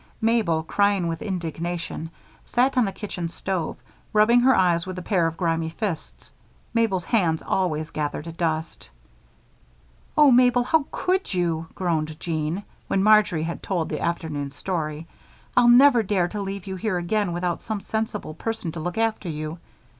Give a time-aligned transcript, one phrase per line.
[0.19, 2.09] Mabel, crying with indignation,
[2.43, 3.77] sat on the kitchen stove
[4.13, 6.31] rubbing her eyes with a pair of grimy fists
[6.73, 8.89] Mabel's hands always gathered dust.
[10.17, 10.63] "Oh, Mabel!
[10.63, 15.05] how could you!" groaned Jean, when Marjory had told the afternoon's story.
[15.55, 19.29] "I'll never dare to leave you here again without some sensible person to look after
[19.29, 19.59] you.